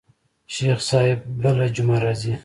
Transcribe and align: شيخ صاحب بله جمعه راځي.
شيخ 0.53 0.79
صاحب 0.89 1.19
بله 1.41 1.65
جمعه 1.75 1.99
راځي. 2.05 2.33